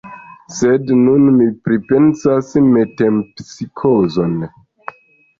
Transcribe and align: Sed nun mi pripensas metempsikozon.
Sed 0.59 0.87
nun 1.01 1.25
mi 1.33 1.49
pripensas 1.67 2.49
metempsikozon. 2.69 4.33